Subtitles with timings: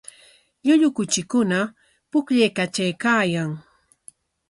[0.65, 1.59] Llullu kuchikuna
[2.11, 3.51] pukllaykatraykaayan.